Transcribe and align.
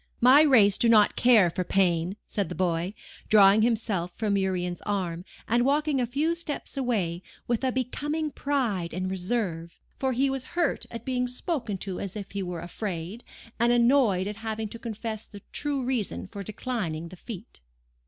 "'My 0.19 0.41
race 0.41 0.79
do 0.79 0.89
not 0.89 1.15
care 1.15 1.51
for 1.51 1.63
pain,' 1.63 2.17
said 2.27 2.49
the 2.49 2.55
boy, 2.55 2.95
drawing 3.29 3.61
himself 3.61 4.11
from 4.15 4.35
Urian's 4.35 4.81
arm, 4.81 5.23
and 5.47 5.63
walking 5.63 6.01
a 6.01 6.07
few 6.07 6.33
steps 6.33 6.75
away, 6.75 7.21
with 7.47 7.63
a 7.63 7.71
becoming 7.71 8.31
pride 8.31 8.95
and 8.95 9.11
reserve; 9.11 9.79
for 9.99 10.13
he 10.13 10.27
was 10.27 10.43
hurt 10.57 10.87
at 10.89 11.05
being 11.05 11.27
spoken 11.27 11.77
to 11.77 11.99
as 11.99 12.15
if 12.15 12.31
he 12.31 12.41
were 12.41 12.61
afraid, 12.61 13.23
and 13.59 13.71
annoyed 13.71 14.25
at 14.25 14.37
having 14.37 14.69
to 14.69 14.79
confess 14.79 15.23
the 15.23 15.43
true 15.51 15.83
reason 15.83 16.25
for 16.27 16.41
declining 16.41 17.09
the 17.09 17.15
feat. 17.15 17.59